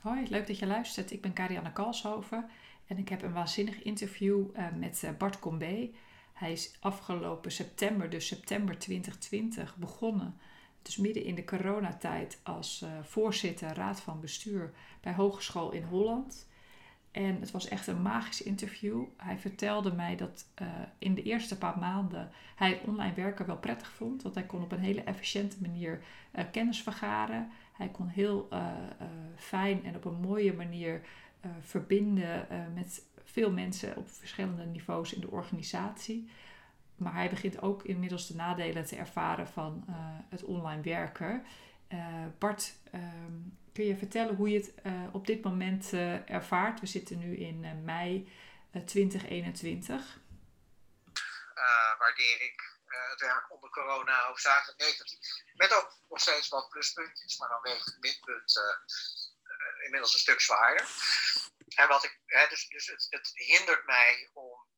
[0.00, 1.10] Hoi, leuk dat je luistert.
[1.10, 2.48] Ik ben Karianne Kalshoven
[2.86, 5.90] en ik heb een waanzinnig interview uh, met uh, Bart Combé.
[6.32, 10.36] Hij is afgelopen september, dus september 2020, begonnen.
[10.82, 16.48] Dus midden in de coronatijd als uh, voorzitter raad van bestuur bij Hogeschool in Holland.
[17.10, 19.04] En het was echt een magisch interview.
[19.16, 20.46] Hij vertelde mij dat
[20.98, 24.22] in de eerste paar maanden hij online werken wel prettig vond.
[24.22, 26.02] Want hij kon op een hele efficiënte manier
[26.52, 27.50] kennis vergaren.
[27.72, 28.66] Hij kon heel uh,
[29.36, 31.00] fijn en op een mooie manier
[31.60, 36.28] verbinden met veel mensen op verschillende niveaus in de organisatie.
[36.96, 39.84] Maar hij begint ook inmiddels de nadelen te ervaren van
[40.28, 41.42] het online werken.
[42.38, 44.72] Bart, um, kun je vertellen hoe je het
[45.12, 45.92] op dit moment
[46.26, 46.80] ervaart?
[46.80, 48.32] We zitten nu in mei
[48.86, 50.18] 2021.
[51.98, 55.18] waardeer ik het werk onder corona hoofdzakelijk negatief.
[55.54, 60.40] Met ook nog steeds wat pluspuntjes, maar dan weegt het minpunt uh, inmiddels een stuk
[60.40, 60.88] zwaarder.
[61.74, 64.68] En wat ik, hè, dus, dus het, het, hindert mij om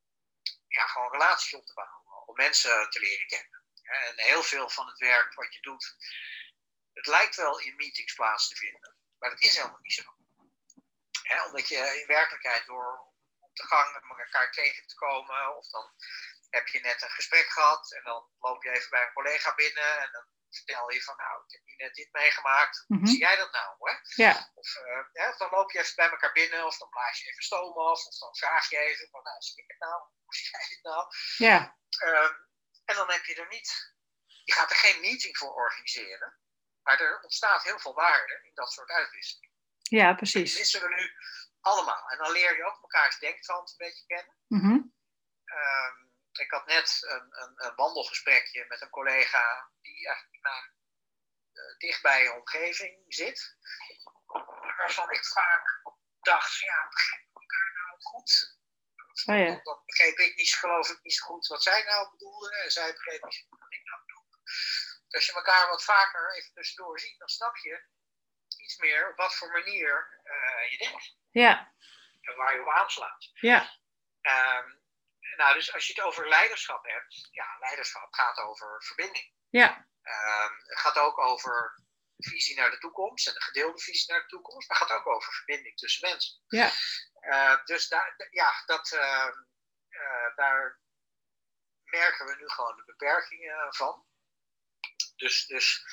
[0.69, 3.61] ja, gewoon relaties op te bouwen, om mensen te leren kennen.
[3.83, 5.97] En heel veel van het werk wat je doet,
[6.93, 10.03] het lijkt wel in meetings plaats te vinden, maar dat is helemaal niet zo.
[11.47, 15.93] Omdat je in werkelijkheid door op de gang met elkaar tegen te komen, of dan
[16.51, 20.01] heb je net een gesprek gehad en dan loop je even bij een collega binnen
[20.01, 22.85] en dan vertel je van nou, ik heb hier net dit meegemaakt.
[22.87, 23.07] Hoe mhm.
[23.07, 23.91] zie jij dat nou?
[23.91, 23.97] Hè?
[24.25, 24.51] Ja.
[24.55, 27.29] Of, uh, ja, of dan loop je even bij elkaar binnen of dan blaas je
[27.29, 30.03] even stoom af of dan vraag je even van nou, zie ik het nou?
[30.25, 31.07] Hoe zie jij het nou?
[31.37, 31.77] Ja.
[32.05, 32.51] Um,
[32.85, 33.95] en dan heb je er niet,
[34.45, 36.39] je gaat er geen meeting voor organiseren,
[36.83, 39.53] maar er ontstaat heel veel waarde in dat soort uitwisseling.
[39.83, 40.51] Ja, precies.
[40.51, 41.11] Dat missen we nu
[41.61, 42.09] allemaal.
[42.09, 44.37] En dan leer je ook elkaars denktrand een beetje kennen.
[44.49, 44.93] Mm
[45.53, 50.65] um, ik had net een, een, een, wandelgesprekje met een collega die eigenlijk nou,
[51.53, 53.57] uh, dicht bij je omgeving zit.
[54.77, 55.83] Waarvan ik vaak
[56.21, 58.61] dacht, ja, begrijp elkaar nou goed?
[59.25, 59.61] Oh ja.
[59.63, 62.57] Dat begreep ik niet, geloof ik niet zo goed wat zij nou bedoelde.
[62.57, 64.39] En zij begreep niet wat ik nou bedoelde.
[65.13, 67.85] Als je elkaar wat vaker even tussendoor ziet, dan snap je
[68.57, 71.17] iets meer op wat voor manier uh, je denkt.
[71.31, 71.75] Ja.
[72.21, 73.31] En waar je op aanslaat.
[73.33, 73.61] Ja.
[74.21, 74.81] Um,
[75.37, 79.33] nou, dus als je het over leiderschap hebt, ja, leiderschap gaat over verbinding.
[79.51, 79.87] Ja.
[80.03, 81.81] Um, het gaat ook over
[82.17, 85.07] visie naar de toekomst en de gedeelde visie naar de toekomst, maar het gaat ook
[85.07, 86.41] over verbinding tussen mensen.
[86.47, 86.71] Ja.
[87.21, 89.29] Uh, dus daar, ja, dat, uh,
[89.89, 90.81] uh, daar
[91.85, 94.07] merken we nu gewoon de beperkingen van.
[95.23, 95.85] Dus, dus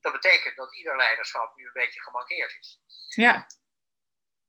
[0.00, 2.80] dat betekent dat ieder leiderschap nu een beetje gemankeerd is.
[3.08, 3.46] Ja.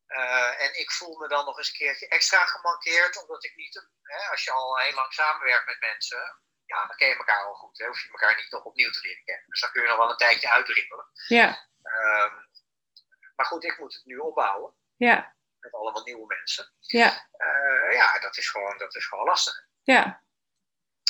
[0.08, 3.88] Uh, en ik voel me dan nog eens een keertje extra gemankeerd, omdat ik niet,
[4.02, 7.54] hè, als je al heel lang samenwerkt met mensen, ja, dan ken je elkaar al
[7.54, 7.78] goed.
[7.78, 9.46] Hè, hoef je elkaar niet nog opnieuw te leren kennen.
[9.48, 11.06] Dus dan kun je nog wel een tijdje uitrippelen.
[11.28, 11.70] Ja.
[11.84, 12.50] Um,
[13.36, 14.76] maar goed, ik moet het nu opbouwen.
[14.96, 15.36] Ja.
[15.60, 16.74] Met allemaal nieuwe mensen.
[16.80, 17.28] Ja.
[17.38, 19.68] Uh, ja, dat is, gewoon, dat is gewoon lastig.
[19.84, 20.24] Ja.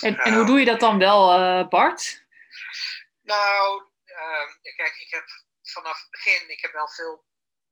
[0.04, 2.24] En, en hoe doe je dat dan wel, uh, Bart?
[3.22, 3.84] Nou,
[4.62, 5.26] kijk, ik heb
[5.62, 7.26] vanaf het begin, ik heb wel veel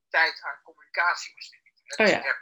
[0.10, 1.62] tijd aan communicatie besteed.
[1.86, 2.06] Oh, ja.
[2.06, 2.42] dus, ik heb,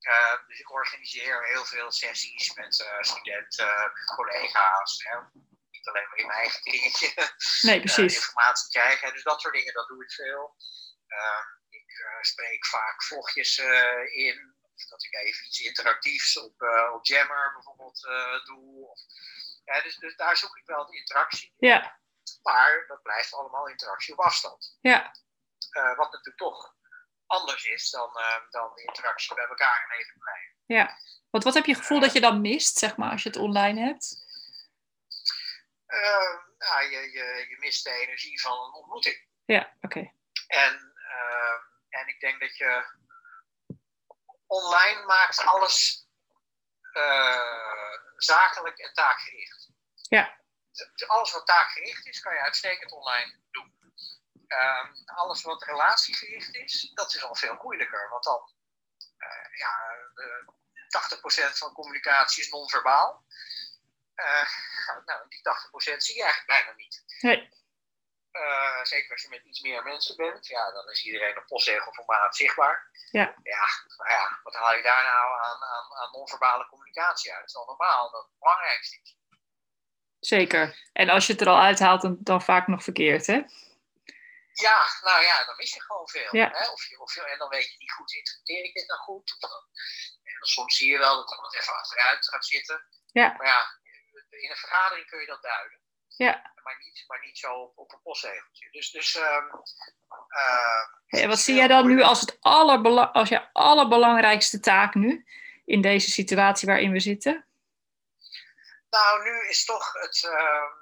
[0.00, 5.02] uh, dus ik organiseer heel veel sessies met uh, studenten, collega's.
[5.02, 5.16] Hè.
[5.70, 7.08] Niet alleen maar in mijn eigen kringetje.
[7.68, 8.14] Nee, precies.
[8.14, 9.12] informatie krijgen.
[9.12, 10.56] Dus dat soort dingen, dat doe ik veel.
[11.68, 13.58] ik spreek vaak vlogjes
[14.10, 14.54] in.
[14.74, 16.62] Of dat ik even iets interactiefs op,
[16.92, 18.00] op Jammer bijvoorbeeld
[18.44, 18.88] doe.
[18.88, 19.00] Of,
[19.64, 21.54] ja, dus, dus daar zoek ik wel de interactie.
[21.58, 22.00] Ja.
[22.42, 24.78] Maar dat blijft allemaal interactie op afstand.
[24.80, 25.14] Ja.
[25.72, 26.74] Uh, wat natuurlijk toch
[27.26, 28.10] anders is dan,
[28.50, 30.56] dan de interactie bij elkaar in even blijven.
[30.66, 30.98] Ja,
[31.30, 33.80] want wat heb je gevoel dat je dan mist, zeg maar, als je het online
[33.80, 34.20] hebt?
[36.58, 39.26] Nou, je, je, je mist de energie van een ontmoeting.
[39.44, 39.86] Ja, oké.
[39.86, 40.14] Okay.
[40.46, 40.94] En,
[41.88, 42.84] en ik denk dat je
[44.52, 46.06] online maakt alles
[46.92, 49.68] uh, zakelijk en taakgericht.
[50.08, 50.40] Ja.
[51.06, 53.70] Alles wat taakgericht is, kan je uitstekend online doen.
[54.46, 58.08] Uh, alles wat relatiegericht is, dat is al veel moeilijker.
[58.08, 58.54] Want dan,
[59.18, 60.48] uh, ja, uh,
[61.54, 63.24] 80% van communicatie is non-verbaal.
[65.06, 65.40] Nou, die
[65.94, 67.04] 80% zie je eigenlijk bijna niet.
[67.20, 67.61] Nee.
[68.32, 72.36] Uh, zeker als je met iets meer mensen bent, ja, dan is iedereen op postzegelformaat
[72.36, 72.90] zichtbaar.
[73.10, 73.34] Ja.
[73.42, 77.40] Ja, nou ja, wat haal je daar nou aan, aan, aan non-verbale communicatie uit?
[77.40, 79.16] Het is al normaal dat het belangrijkste is.
[80.18, 80.88] Zeker.
[80.92, 83.42] En als je het er al uithaalt, dan, dan vaak nog verkeerd, hè?
[84.52, 86.36] Ja, nou ja, dan mis je gewoon veel.
[86.36, 86.50] Ja.
[86.52, 86.68] Hè?
[86.70, 89.36] Of je, of je, en dan weet je niet goed, interpreteer ik dit nou goed?
[89.38, 89.50] Dan,
[90.22, 92.86] en dan soms zie je wel dat wat even achteruit gaat zitten.
[93.06, 93.34] Ja.
[93.36, 93.80] Maar ja,
[94.28, 95.81] in een vergadering kun je dat duiden.
[96.22, 96.50] Ja.
[96.62, 98.70] Maar niet, maar niet zo op, op een postzegeltje.
[98.70, 99.44] Dus, dus ehm,
[100.28, 105.26] eh, en wat zie jij dan nu als het allerbela- als je allerbelangrijkste taak nu
[105.64, 107.46] in deze situatie waarin we zitten?
[108.90, 110.72] Nou, nu is toch het, ehm,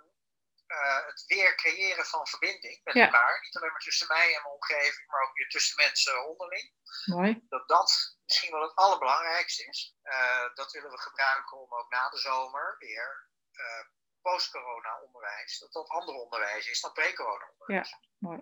[0.66, 3.04] eh, het weer creëren van verbinding met Ja.
[3.04, 3.40] elkaar.
[3.42, 6.72] Niet alleen maar tussen mij en mijn omgeving, maar ook weer tussen mensen onderling.
[7.04, 7.40] Mooi.
[7.48, 9.94] Dat dat misschien wel het allerbelangrijkste is.
[10.02, 13.84] Eh, dat willen we gebruiken om ook na de zomer weer eh,
[14.22, 17.94] post-corona onderwijs, dat dat ander onderwijs is dan pre-corona onderwijs.
[18.18, 18.40] mooi.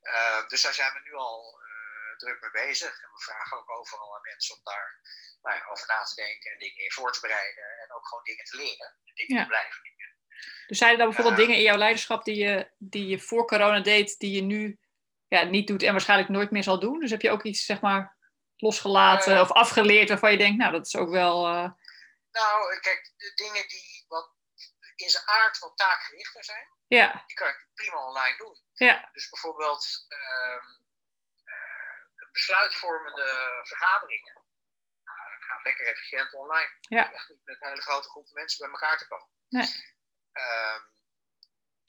[0.00, 3.02] Eh, dus daar zijn we nu al eh, druk mee bezig.
[3.02, 5.00] En we vragen ook overal aan mensen om daar
[5.42, 7.64] nou ja, over na te denken en dingen in voor te bereiden.
[7.82, 8.86] En ook gewoon dingen te leren.
[9.04, 9.42] En dingen Ja.
[9.42, 10.16] te blijven leren.
[10.66, 11.42] Dus zijn er dan bijvoorbeeld Eh.
[11.44, 14.78] dingen in jouw leiderschap die je, die je voor corona deed, die je nu
[15.28, 16.98] ja, niet doet en waarschijnlijk nooit meer zal doen?
[17.00, 18.16] Dus heb je ook iets, zeg maar,
[18.56, 21.42] losgelaten of afgeleerd waarvan je denkt, nou, dat is ook wel.
[22.30, 24.01] Nou, kijk, de dingen die
[25.02, 28.58] in zijn aard wat taakgerichter zijn, ja, die kan ik prima online doen.
[28.72, 30.66] ja, Dus bijvoorbeeld ehm,
[31.44, 34.32] eh, besluitvormende vergaderingen.
[35.04, 36.76] Nou, dat gaat lekker efficiënt online.
[36.80, 37.12] Ja.
[37.12, 39.28] Echt niet met hele grote groepen mensen bij elkaar te komen.
[39.48, 39.94] Nee.
[40.32, 40.80] Ehm,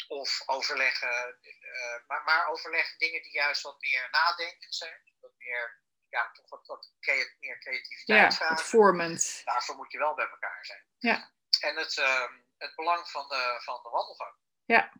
[0.07, 5.01] of overleggen, eh, maar, maar overleggen dingen die juist wat meer nadenkend zijn.
[5.19, 6.91] Wat meer, ja, toch wat,
[7.39, 9.41] meer creativiteit ja, vragen vormend.
[9.43, 10.85] daarvoor moet je wel bij elkaar zijn.
[10.97, 11.31] Ja.
[11.59, 12.33] En het, ehm,
[12.63, 14.35] het belang van de, van de wandelgang.
[14.65, 14.93] Ja.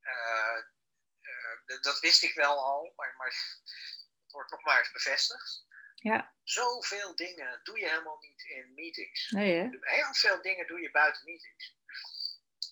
[0.00, 0.58] Eh,
[1.20, 3.26] eh, dat wist ik wel al, maar, maar
[4.22, 5.66] het wordt nog maar eens bevestigd.
[5.94, 6.34] Ja.
[6.42, 9.30] Zoveel dingen doe je helemaal niet in meetings.
[9.30, 9.68] Nee, hè?
[9.80, 11.76] Heel veel dingen doe je buiten meetings.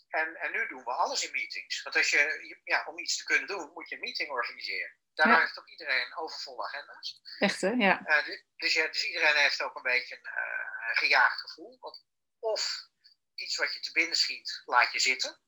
[0.09, 1.83] En, en nu doen we alles in meetings.
[1.83, 4.97] Want als je, ja, om iets te kunnen doen, moet je een meeting organiseren.
[5.15, 5.41] Daarna Ja.
[5.41, 7.21] heeft ook iedereen overvolle agenda's.
[7.39, 7.69] Echt, hè?
[7.69, 8.05] Ja.
[8.05, 10.59] Eh, du- dus, ja, dus iedereen heeft ook een beetje een
[10.91, 11.79] een gejaagd gevoel.
[11.81, 12.05] Want
[12.39, 12.89] of
[13.41, 15.41] iets wat je te binnen schiet, laat je zitten.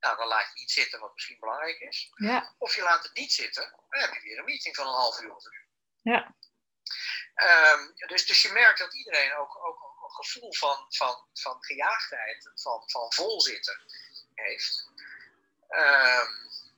[0.00, 2.10] Nou, dan laat je iets zitten wat misschien belangrijk is.
[2.14, 4.92] Ja, Of je laat het niet zitten, dan heb je weer een meeting van een
[4.94, 5.68] half uur of een uur.
[6.02, 6.34] Ja.
[7.34, 12.50] Ehm, dus, dus je merkt dat iedereen ook, ook een gevoel van, van, van gejaagdheid,
[12.54, 13.80] van, van volzitten
[14.34, 14.90] heeft.
[15.68, 16.32] Ehm,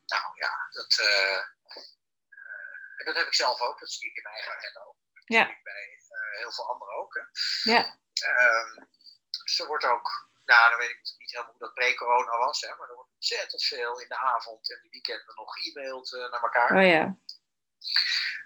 [0.06, 3.80] nou ja, dat, eh, eh, dat heb ik zelf ook.
[3.80, 4.96] Dat zie ik in mijn eigen agenda ook.
[5.14, 5.44] Dat Ja.
[5.44, 7.14] zie ik bij eh, heel veel anderen ook.
[7.14, 7.22] Hè.
[7.72, 8.84] ja, Ehm,
[9.44, 12.88] dus wordt ook, nou dan weet ik niet helemaal hoe dat pre-corona was, hè, maar
[12.88, 16.70] er wordt ontzettend veel in de avond en de weekenden nog e-maild eh, naar elkaar.
[16.76, 17.04] oh ja.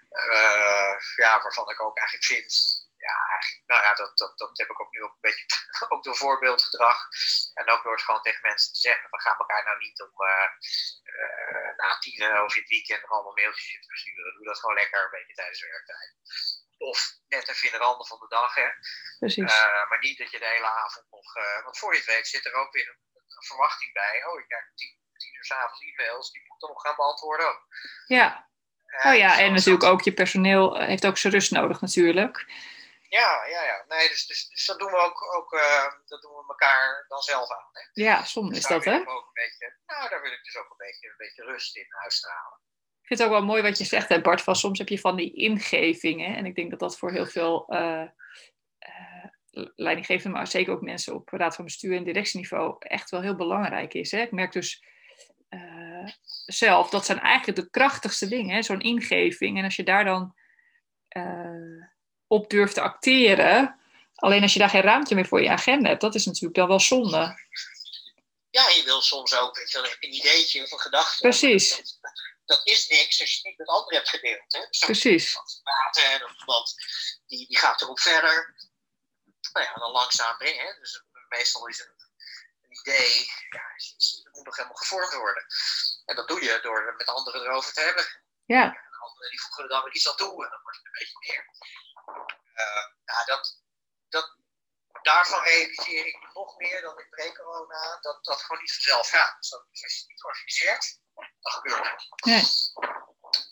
[0.09, 2.51] Eh, ja, waarvan ik ook eigenlijk vind,
[2.97, 5.45] ja, eigenlijk, nou ja, dat, dat, dat heb ik ook nu ook een beetje,
[5.93, 6.97] ook door voorbeeldgedrag.
[7.53, 10.13] En ook door het gewoon tegen mensen te zeggen, we gaan elkaar nou niet om
[10.29, 10.49] eh,
[11.77, 14.35] na tien of in het weekend nog allemaal mailtjes zitten versturen.
[14.35, 16.15] Doe dat gewoon lekker een beetje tijdens de werktijd.
[16.77, 18.67] Of net even in de randen van de dag, hè.
[19.19, 19.53] Precies.
[19.53, 21.35] Eh, maar niet dat je de hele avond nog.
[21.35, 24.25] eh, want voor je het weet zit er ook weer een, een verwachting bij.
[24.25, 27.47] Oh, ik krijg tien, tien uur s'avonds e-mails, die moet ik dan nog gaan beantwoorden
[27.47, 27.65] ook.
[28.07, 28.49] ja.
[28.85, 32.45] Eh, Oh ja, zo- en natuurlijk ook je personeel heeft ook zijn rust nodig natuurlijk.
[33.09, 33.83] Ja, ja, ja.
[33.87, 35.51] Nee, dus, dus, dus dat doen we ook, ook
[36.05, 37.69] dat doen we elkaar dan zelf aan.
[37.71, 37.81] Hè?
[38.03, 38.95] Ja, soms Dus is dat, hè?
[38.95, 41.75] ik ook een beetje, nou, daar wil ik dus ook een beetje, een beetje rust
[41.75, 42.59] in uitstralen.
[43.05, 44.99] Ik vind het ook wel mooi wat je zegt, hè, Bart, van soms heb je
[44.99, 46.35] van die ingevingen.
[46.35, 48.03] En ik denk dat dat voor heel veel eh
[49.55, 53.35] eh, leidinggevenden, maar zeker ook mensen op raad van bestuur en directieniveau echt wel heel
[53.35, 54.11] belangrijk is.
[54.11, 54.21] Hè?
[54.21, 54.83] Ik merk dus
[55.49, 56.07] eh,
[56.45, 59.57] zelf, dat zijn eigenlijk de krachtigste dingen, hè, zo'n ingeving.
[59.57, 60.35] En als je daar dan
[62.27, 63.79] op durft te acteren,
[64.15, 66.67] alleen als je daar geen ruimte meer voor je agenda hebt, dat is natuurlijk dan
[66.67, 67.43] wel zonde.
[68.49, 71.21] Ja, je wil soms ook je, een ideetje of een gedachte.
[71.21, 71.69] Precies.
[71.69, 71.99] Dat,
[72.45, 74.53] dat is niks als je het niet met anderen hebt gedeeld.
[74.53, 74.85] Hè?
[74.85, 75.29] Precies.
[75.29, 76.75] iemand praten en of iemand
[77.25, 78.55] die, die gaat erop verder.
[79.53, 80.79] Nou ja, dan langzaam brengen.
[80.79, 81.95] Dus meestal is een,
[82.61, 85.45] een idee, ja, het moet nog helemaal gevormd worden.
[86.05, 88.23] En dat doe je door er met anderen erover te hebben.
[88.45, 90.85] Ja, En anderen die voegen er dan weer iets aan toe en dan wordt het
[90.85, 91.45] een beetje meer.
[93.05, 93.61] Nou, dat,
[94.09, 94.37] dat,
[95.01, 99.37] daarvan realiseer ik nog meer dan in pre-corona, dat dat gewoon niet vanzelf gaat.
[99.37, 102.25] Dus als je het niet organiseert, dan gebeurt het.
[102.25, 102.43] Nee.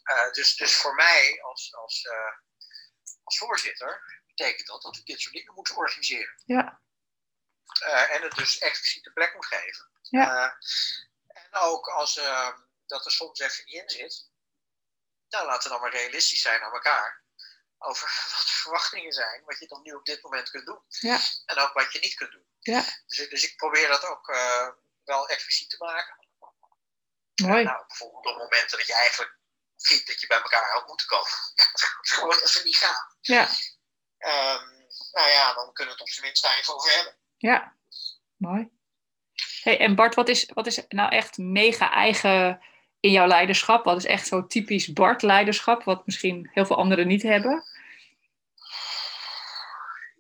[0.04, 2.38] Eh, dus, dus voor mij als, als, eh,
[3.24, 6.42] als voorzitter betekent dat dat we dit soort dingen moeten organiseren.
[6.46, 6.82] Ja.
[7.84, 9.90] Eh, en het dus expliciet de plek moet geven.
[10.02, 10.46] Ja.
[10.48, 10.54] Eh,
[11.44, 14.30] en ook als eh, dat er soms even niet in zit,
[15.30, 17.22] nou laten we dan maar realistisch zijn aan elkaar.
[17.78, 20.84] Over wat de verwachtingen zijn, wat je dan nu op dit moment kunt doen.
[20.88, 21.20] Ja.
[21.46, 22.48] En ook wat je niet kunt doen.
[22.60, 22.84] Ja.
[23.06, 24.70] Dus, ik- dus ik probeer dat ook eh,
[25.04, 26.23] wel expliciet te maken.
[27.50, 27.64] Mooi.
[27.64, 29.38] Nou, bijvoorbeeld op momenten dat je eigenlijk
[29.78, 31.28] vindt dat je bij elkaar had moeten komen.
[31.56, 33.08] Ja, dat gaat gewoon even niet gaan.
[33.22, 33.48] Ja,
[34.18, 34.68] Ehm,
[35.12, 37.16] nou ja, dan kunnen we het op zijn minst daar even over hebben.
[37.38, 37.76] ja.
[38.38, 38.70] Mooi.
[39.62, 42.62] Hey, en Bart, wat is, wat is nou echt mega eigen
[43.00, 43.84] in jouw leiderschap?
[43.86, 47.64] Wat is echt zo typisch Bart-leiderschap, wat misschien heel veel anderen niet hebben?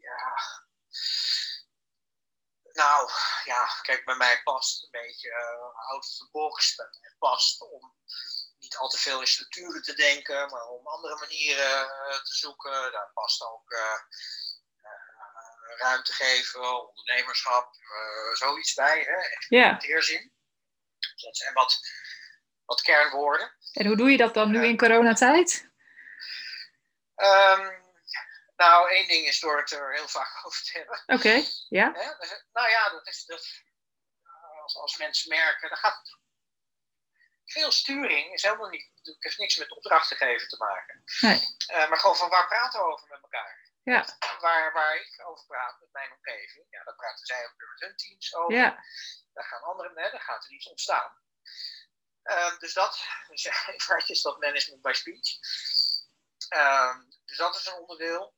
[0.01, 0.33] Ja.
[2.73, 3.09] Nou,
[3.45, 6.75] ja, kijk, bij mij past een beetje uh, out of the box.
[6.75, 7.95] Bij mij past om
[8.59, 12.91] niet al te veel in structuren te denken, maar om andere manieren uh, te zoeken.
[12.91, 13.99] Daar past ook uh,
[15.77, 17.75] ruimte geven, ondernemerschap,
[18.33, 19.01] zoiets bij.
[19.01, 19.57] Hè?
[19.79, 20.33] Heerzin.
[20.97, 21.79] Dus dat zijn wat,
[22.65, 23.53] wat kernwoorden.
[23.71, 25.71] En hoe doe je dat dan nu in coronatijd?
[27.15, 27.82] Ehm,
[28.55, 31.03] nou, één ding is door het er heel vaak over te hebben.
[31.05, 31.89] Oké, ja.
[32.19, 33.47] Dus, Nou ja, dat is dat,
[34.61, 36.21] als, als mensen merken, dan gaat het.
[37.45, 41.03] Veel sturing is helemaal niet, het heeft niks met opdrachten geven te maken.
[41.21, 41.55] Nee.
[41.67, 43.71] Eh, maar gewoon van waar praten we over met elkaar?
[43.83, 44.17] Ja.
[44.39, 47.79] Waar, waar ik over praat met mijn omgeving, ja, daar praten zij ook weer met
[47.79, 48.55] hun teams over.
[48.55, 48.83] Ja.
[49.33, 51.21] Daar gaan anderen, hè, daar gaat er iets ontstaan.
[52.23, 55.37] Ehm, dus dat, dus vaak is dat management by speech.
[56.47, 58.35] Ehm, dus dat is een onderdeel.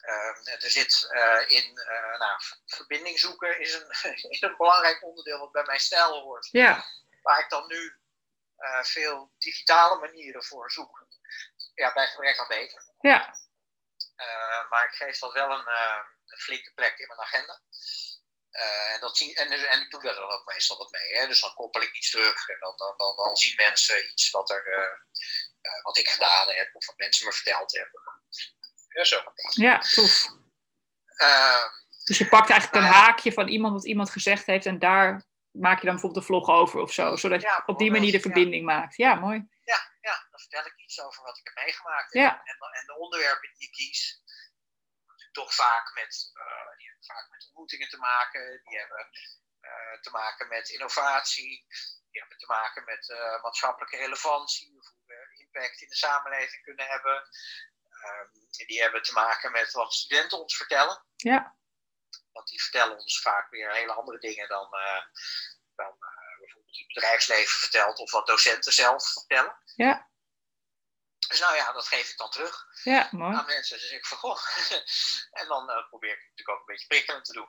[0.00, 3.90] Ehm, er zit eh, in, eh, nou, verbinding zoeken is een,
[4.30, 6.48] is een belangrijk onderdeel wat bij mijn stijl hoort.
[6.50, 6.84] Ja.
[7.22, 7.98] Waar ik dan nu
[8.56, 11.06] eh, veel digitale manieren voor zoek.
[11.74, 12.84] Ja, bij gebrek aan beter.
[13.00, 13.34] Ja.
[14.70, 15.68] Maar ik geef dat wel een,
[16.26, 17.62] een, flinke plek in mijn agenda.
[18.50, 21.16] En, dat zie, en, en ik doe daar dan ook meestal wat mee.
[21.16, 21.26] Hè?
[21.26, 24.50] Dus dan koppel ik iets terug en dan, dan, dan, dan zien mensen iets wat,
[24.50, 25.02] er,
[25.82, 28.02] wat ik gedaan heb of wat mensen me verteld hebben.
[28.94, 29.22] Ja, zo.
[29.50, 30.28] Ja, tof.
[31.16, 31.68] Ehm,
[32.04, 35.78] dus je pakt eigenlijk een haakje van iemand wat iemand gezegd heeft en daar maak
[35.78, 38.64] je dan bijvoorbeeld een vlog over of zo, zodat je op die manier de verbinding
[38.64, 38.96] maakt.
[38.96, 39.48] Ja, mooi.
[39.64, 42.14] Ja, ja, dan vertel ik iets over wat ik heb meegemaakt.
[42.14, 42.42] En, Ja.
[42.44, 44.22] en, en de onderwerpen die ik kies,
[45.32, 48.60] toch vaak met, eh, die hebben vaak met ontmoetingen te maken.
[48.64, 49.08] Die hebben
[49.60, 51.66] eh, te maken met innovatie.
[52.10, 54.76] Die hebben te maken met eh, maatschappelijke relevantie.
[54.78, 57.28] Of hoe we impact in de samenleving kunnen hebben.
[58.00, 58.28] Ehm,
[58.66, 61.04] die hebben te maken met wat studenten ons vertellen.
[61.16, 61.56] Ja.
[62.32, 65.02] Want die vertellen ons vaak weer hele andere dingen dan, eh,
[65.74, 69.58] dan eh, bijvoorbeeld het bedrijfsleven vertelt of wat docenten zelf vertellen.
[69.74, 70.08] Ja.
[71.28, 73.36] Dus nou ja, dat geef ik dan terug Ja, mooi.
[73.36, 73.78] aan mensen.
[73.78, 74.38] Dus ik van goh.
[75.40, 77.48] en dan eh, probeer ik natuurlijk ook een beetje prikkelend te doen.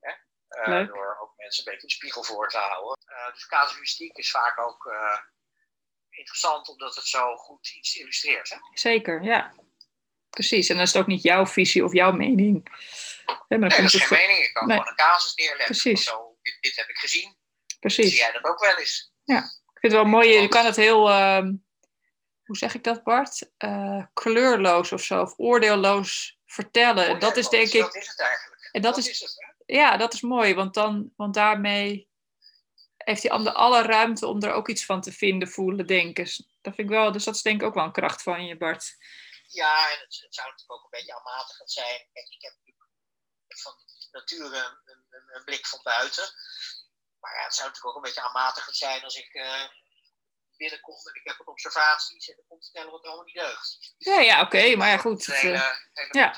[0.00, 0.86] Hè?
[0.86, 2.98] Door ook mensen een beetje de spiegel voor te houden.
[3.32, 4.92] Dus casuïstiek is vaak ook
[6.10, 8.50] interessant omdat het zo goed iets illustreert.
[8.50, 8.56] Hè?
[8.72, 9.54] Zeker, ja.
[10.34, 10.68] Precies.
[10.68, 12.68] En dan is het ook niet jouw visie of jouw mening.
[13.48, 14.38] Hè, maar dan Nee, dat is geen mening.
[14.44, 14.76] Ik kan Nee.
[14.76, 15.64] gewoon een casus neerleggen.
[15.64, 16.04] Precies.
[16.04, 17.36] Zo, dit, dit heb ik gezien.
[17.66, 18.18] Zie Precies.
[18.18, 19.12] jij dat ook wel eens?
[19.24, 21.52] Ik vind het wel mooi, je kan het heel, ehm,
[22.44, 23.50] hoe zeg ik dat Bart?
[23.56, 27.08] Eh, kleurloos of zo, of oordeelloos vertellen.
[27.08, 28.68] Ja, dat is denk ik, Dat is het eigenlijk.
[28.72, 29.34] en dat dat is, is het.
[29.66, 29.74] Hè?
[29.74, 32.08] ja, dat is mooi, want, dan, want daarmee
[32.96, 36.24] heeft die ander alle ruimte om er ook iets van te vinden, voelen, denken.
[36.60, 38.56] Dat vind ik wel, dus dat is denk ik ook wel een kracht van je,
[38.56, 38.96] Bart.
[39.54, 41.98] Ja, en het, het zou natuurlijk ook een beetje aanmatigend zijn.
[42.12, 42.88] Kijk, ik heb natuurlijk
[43.46, 43.74] van
[44.10, 46.24] nature een, een, een blik van buiten.
[47.20, 49.30] Maar ja, het zou natuurlijk ook een beetje aanmatigend zijn als ik
[50.56, 53.94] binnenkom en ik heb een observatie en ik kom vertellen wat allemaal niet deugt.
[53.98, 55.26] Ja, ja, oké, maar ja, goed.
[55.26, 56.36] Het, een eh, ja.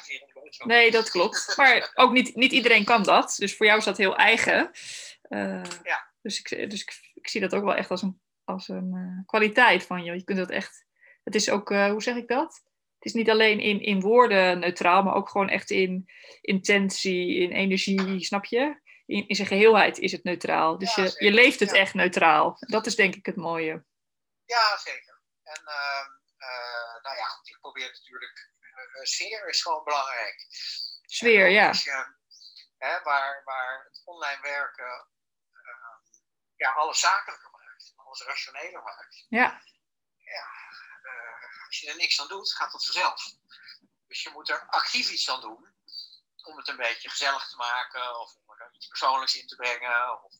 [0.64, 1.56] Nee, dat klopt.
[1.56, 3.34] Maar ook niet, niet iedereen kan dat.
[3.38, 4.70] Dus voor jou is dat heel eigen.
[5.22, 6.14] Eh, Ja.
[6.22, 9.82] Dus, ik, dus ik, ik zie dat ook wel echt als een, als een kwaliteit
[9.82, 10.12] van je.
[10.12, 10.84] Je kunt dat echt.
[11.24, 12.62] Het is ook, hoe zeg ik dat?
[13.06, 16.10] Is niet alleen in, in woorden neutraal, maar ook gewoon echt in
[16.40, 18.80] intentie, in energie, snap je?
[19.06, 20.78] In, in zijn geheelheid is het neutraal.
[20.78, 21.76] Dus Ja, je, je leeft het Ja.
[21.76, 22.56] echt neutraal.
[22.58, 23.84] Dat is denk ik het mooie.
[24.44, 25.20] Ja, zeker.
[25.42, 28.50] En ehm, eh, nou ja, ik probeer natuurlijk.
[28.94, 30.46] eh, sfeer is gewoon belangrijk.
[31.06, 31.72] Sfeer, ja.
[32.78, 35.06] Hè, waar, waar het online werken
[35.52, 36.10] eh,
[36.56, 39.26] ja, alles zakelijker maakt, alles rationeler maakt.
[39.28, 39.60] Ja,
[40.16, 40.44] Ja,
[41.06, 43.34] eh, als je er niks aan doet, gaat dat vanzelf.
[44.08, 45.74] Dus je moet er actief iets aan doen
[46.42, 50.24] om het een beetje gezellig te maken of om er iets persoonlijks in te brengen
[50.24, 50.32] of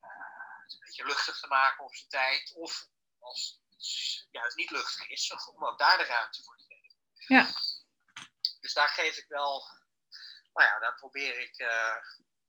[0.00, 2.52] eh, het een beetje luchtig te maken op zijn tijd.
[2.54, 2.86] Of
[3.18, 6.98] als het juist niet luchtig is, om ook daar de ruimte voor te geven.
[7.14, 7.52] Ja.
[8.60, 9.64] Dus daar geef ik wel,
[10.52, 11.96] nou ja, daar probeer ik eh,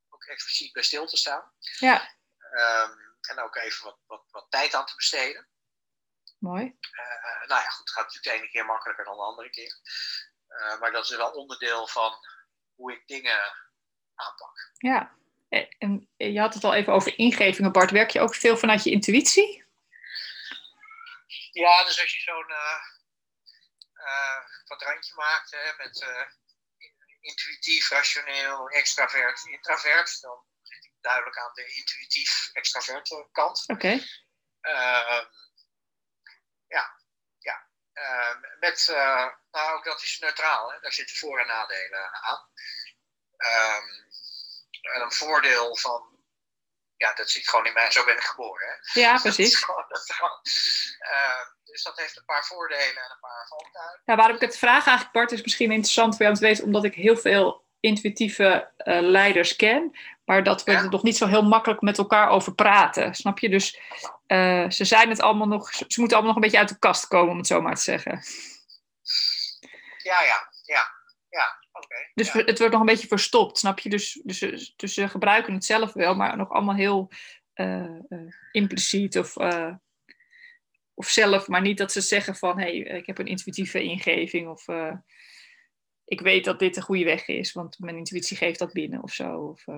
[0.10, 1.52] ook expliciet bij stil te staan.
[1.60, 2.16] ja,
[2.56, 5.48] Ehm, en ook even wat, wat, wat tijd aan te besteden.
[6.40, 6.78] mooi.
[6.92, 9.80] Eh, nou ja, goed, het gaat natuurlijk de ene keer makkelijker dan de andere keer.
[10.48, 12.14] Eh, maar dat is wel onderdeel van
[12.76, 13.40] hoe ik dingen
[14.16, 14.72] aanpak.
[14.78, 15.16] Ja.
[15.50, 17.92] En en je had het al even over ingevingen, Bart.
[17.92, 19.64] Werk je ook veel vanuit je intuïtie?
[21.52, 22.94] Ja, dus als je zo'n eh
[24.06, 26.26] eh, kwadrantje maakt hè, met eh,
[27.20, 33.64] intuïtief, rationeel, extravert, introvert, dan zit ik duidelijk aan de intuïtief extraverte kant.
[33.68, 34.00] Oké.
[34.62, 35.26] Ehm,
[36.68, 37.00] ja,
[37.96, 40.80] Ehm, met, eh, nou ook dat is neutraal, hè?
[40.80, 42.50] daar zitten voor- en nadelen aan.
[44.82, 46.20] En een voordeel van,
[46.98, 48.68] ja, dat zit gewoon in mij, zo ben ik geboren.
[48.68, 49.00] Hè?
[49.02, 49.56] Ja, Dat precies.
[49.64, 50.42] gewoon- dat gewoon-
[51.00, 54.02] Ehm, dus dat heeft een paar voordelen en een paar valkuilen.
[54.06, 56.64] Ja, waarom ik het vraag eigenlijk, Bart, is misschien interessant voor jou om te weten,
[56.64, 60.84] omdat ik heel veel intuïtieve eh, leiders ken, maar dat we Ja.
[60.84, 63.16] er nog niet zo heel makkelijk met elkaar over praten.
[63.16, 63.50] Snap je?
[63.50, 63.80] Dus
[64.28, 67.08] eh, ze zijn het allemaal nog, ze moeten allemaal nog een beetje uit de kast
[67.08, 68.24] komen, om het zo maar te zeggen.
[70.04, 70.88] Ja, ja, ja,
[71.30, 71.96] ja, oké.
[72.14, 72.44] Dus ja.
[72.44, 73.90] het wordt nog een beetje verstopt, snap je?
[73.90, 77.12] Dus, dus, dus ze gebruiken het zelf wel, maar nog allemaal heel
[77.54, 78.00] eh,
[78.52, 79.38] impliciet of,
[80.94, 84.48] of zelf, maar niet dat ze zeggen van hé, hey, ik heb een intuïtieve ingeving
[84.48, 84.66] of
[86.06, 89.14] ik weet dat dit de goede weg is, want mijn intuïtie geeft dat binnen of
[89.14, 89.38] zo.
[89.38, 89.76] Of, eh.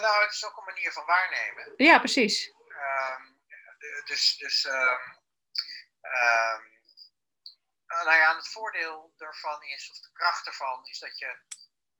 [0.00, 1.72] Nou, het is ook een manier van waarnemen.
[1.76, 2.52] Ja, precies.
[2.68, 3.22] Ehm,
[4.04, 5.00] dus, dus ehm,
[6.00, 6.62] ehm,
[7.86, 11.38] nou ja, het voordeel daarvan is, of de kracht ervan, is dat je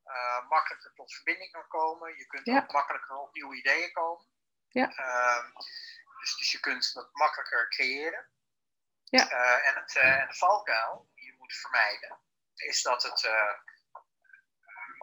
[0.05, 2.17] eh, makkelijker tot verbinding kan komen.
[2.17, 2.57] Je kunt Ja.
[2.59, 4.27] ook makkelijker op nieuwe ideeën komen.
[4.69, 4.87] Ja.
[6.21, 8.29] Dus, dus je kunt dat makkelijker creëren.
[9.05, 9.31] Ja.
[9.31, 12.21] Eh, en, het, eh, en de valkuil die je moet vermijden,
[12.63, 13.59] is dat het eh,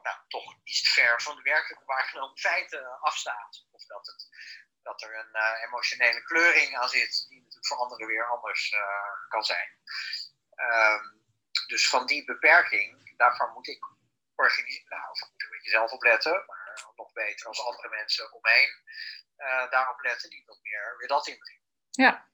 [0.04, 3.66] nou, toch iets ver van de werkelijke waargenomen feiten afstaat.
[3.72, 4.30] Of dat, het,
[4.82, 9.30] dat er een eh, emotionele kleuring aan zit, die natuurlijk voor anderen weer anders eh,
[9.30, 9.70] kan zijn.
[10.56, 11.06] Ehm,
[11.68, 13.86] dus van die beperking, daarvan moet ik
[14.36, 18.34] organiseren, nou, of moet ik een beetje zelf opletten, maar nog beter als andere mensen
[18.34, 18.86] omheen
[19.70, 21.62] daarop letten die nog meer weer dat inbrengen.
[21.92, 22.30] Ja.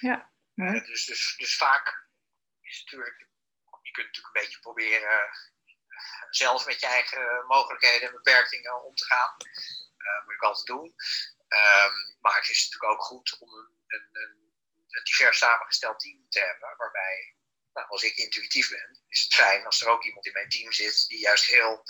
[0.00, 0.32] Ja.
[0.54, 2.08] Dus, dus, dus vaak
[2.60, 3.27] is het natuurlijk,
[3.88, 5.32] je kunt natuurlijk een beetje proberen eh,
[6.30, 9.34] zelf met je eigen mogelijkheden en beperkingen om te gaan.
[9.96, 10.94] Eh moet ik altijd doen.
[11.48, 16.40] Ehm, maar het is natuurlijk ook goed om een, een, een, divers samengesteld team te
[16.40, 17.36] hebben, waarbij,
[17.72, 20.72] nou, als ik intuïtief ben, is het fijn als er ook iemand in mijn team
[20.72, 21.82] zit die juist heel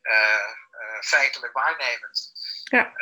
[0.00, 0.50] eh,
[1.00, 2.32] feitelijk waarnemend
[2.64, 2.92] Ja.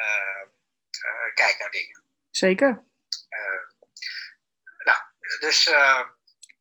[1.34, 2.04] kijkt naar dingen.
[2.30, 2.84] Zeker.
[4.84, 4.98] Nou,
[5.38, 5.70] dus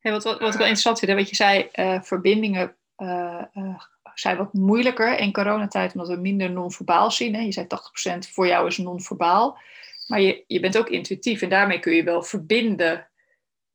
[0.02, 3.44] Hey, wat, wat, wat ik wel interessant vind, hè, wat je zei, eh, verbindingen eh,
[3.52, 3.80] eh,
[4.14, 7.34] zijn wat moeilijker in coronatijd, omdat we minder non-verbaal zien.
[7.34, 7.40] Hè?
[7.40, 9.58] Je zei 80% voor jou is non-verbaal.
[10.06, 13.10] Maar je, je bent ook intuïtief en daarmee kun je wel verbinden.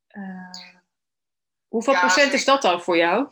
[0.08, 0.52] Eh,
[1.68, 3.32] hoeveel Ja, procent is dat dan voor jou?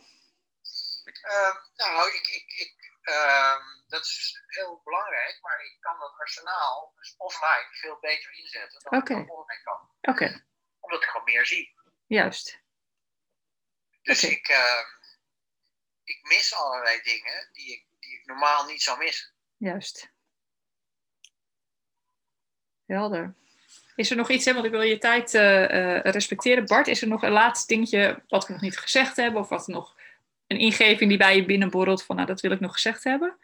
[1.76, 7.14] Nou, ik, ik, ik, ehm, dat is heel belangrijk, maar ik kan dat arsenaal dus
[7.16, 10.12] offline veel beter inzetten dan ik online kan.
[10.14, 10.44] Oké,
[10.80, 11.74] Omdat ik gewoon meer zie.
[12.06, 12.64] juist.
[14.06, 14.84] Dus ik, ehm,
[16.04, 19.32] ik mis allerlei dingen die ik, die ik normaal niet zou missen.
[19.56, 20.12] Juist.
[22.84, 23.34] Helder.
[23.94, 26.66] Is er nog iets, hè, want ik wil je tijd eh, eh, respecteren.
[26.66, 29.40] Bart, is er nog een laatste dingetje wat we nog niet gezegd hebben?
[29.40, 29.96] Of wat nog
[30.46, 33.38] een ingeving die bij je binnenborrelt van, nou, dat wil ik nog gezegd hebben?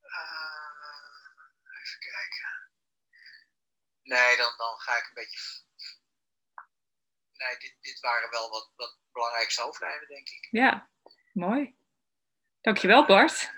[0.00, 0.08] Eh,
[1.82, 2.70] even kijken.
[4.02, 5.57] Nee, dan, dan ga ik een beetje.
[7.38, 10.48] Nee, dit, dit waren wel wat, wat belangrijkste hoofdlijnen, denk ik.
[10.50, 10.90] Ja,
[11.32, 11.76] mooi.
[12.60, 13.50] Dankjewel, Bart.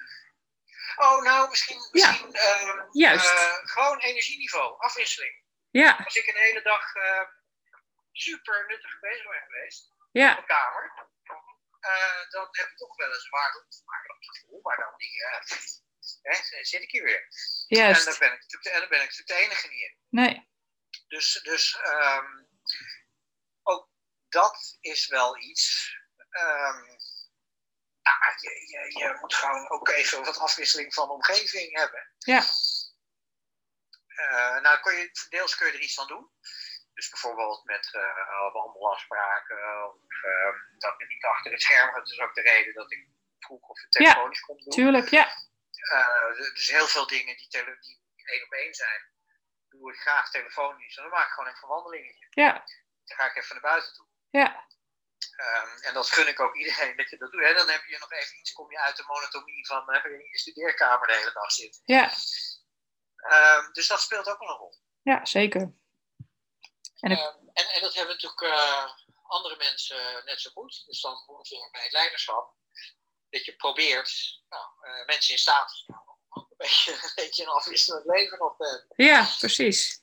[0.96, 3.26] Oh, nou, misschien, misschien ehm, Juist.
[3.34, 5.42] eh, gewoon energieniveau, afwisseling.
[5.70, 7.22] Ja, Als ik een hele dag eh,
[8.12, 11.08] super nuttig bezig ben geweest op ja, mijn kamer,
[11.80, 15.22] eh, dan heb ik toch wel eens waar gevoel, maar dan niet.
[15.22, 15.56] eh,
[16.22, 17.20] hè, zit ik hier weer.
[17.20, 17.28] En
[17.68, 18.18] dan juist.
[18.18, 19.96] ben ik en dan ben ik natuurlijk de enige niet in.
[20.08, 20.48] Nee,
[21.08, 22.44] Dus, dus ehm,
[24.30, 25.94] dat is wel iets.
[28.02, 32.12] ja, je, je, je moet gewoon ook even wat afwisseling van de omgeving hebben.
[32.18, 32.44] ja,
[34.14, 36.30] Eh, nou, kun je, deels kun je er iets aan doen.
[36.94, 41.94] Dus bijvoorbeeld met eh wandelafspraken of ehm, dat je niet achter het scherm.
[41.94, 44.72] Dat is ook de reden dat ik vroeg of het telefonisch kon doen.
[44.72, 45.26] tuurlijk, ja.
[45.90, 49.12] Eh, dus heel veel dingen die, tele- die één op één zijn,
[49.68, 50.96] doe ik graag telefonisch.
[50.96, 52.26] En dan maak ik gewoon even een wandelingetje.
[52.30, 52.52] Ja,
[53.04, 54.08] Dan ga ik even naar buiten toe.
[54.30, 54.68] Ja,
[55.36, 57.42] Ehm, en dat gun ik ook iedereen dat je dat doet.
[57.42, 57.54] Hè?
[57.54, 60.38] Dan heb je nog even iets, kom je uit de monotonie van eh, in je
[60.38, 61.82] studeerkamer de hele dag zitten.
[61.84, 62.12] ja,
[63.16, 64.74] Ehm, dus dat speelt ook wel een rol.
[65.02, 65.60] ja, zeker.
[67.00, 68.90] En Ehm, en, en dat hebben natuurlijk eh,
[69.22, 70.82] andere mensen net zo goed.
[70.86, 72.54] Dus dan ongeveer bij het leiderschap.
[73.30, 77.42] Dat je probeert nou, eh, mensen in staat te stellen om een beetje, een beetje
[77.42, 79.06] een afwisselend leven op te hebben.
[79.06, 80.00] Ja, precies.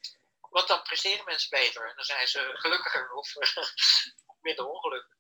[0.50, 3.34] Want dan presteren mensen beter en dan zijn ze gelukkiger of
[4.48, 5.16] minder ongelukkig.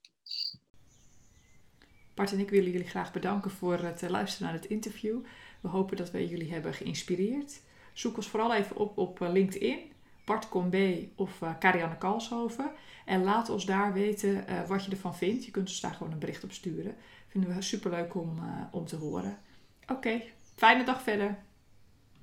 [2.14, 5.20] Bart en ik willen jullie graag bedanken voor het eh, luisteren naar het interview.
[5.62, 7.62] We hopen dat we jullie hebben geïnspireerd.
[7.94, 9.92] Zoek ons vooral even op op LinkedIn.
[10.26, 12.72] Bart Combe of uh, Karianne Kalshoven.
[13.06, 15.46] En laat ons daar weten wat je ervan vindt.
[15.46, 16.96] Je kunt ons daar gewoon een bericht op sturen.
[17.28, 18.40] Vinden we superleuk om,
[18.72, 19.40] om te horen.
[19.88, 20.22] Oké,
[20.56, 21.38] fijne dag verder.